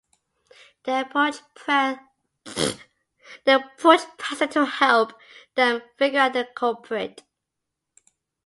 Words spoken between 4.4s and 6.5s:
to help them figure out the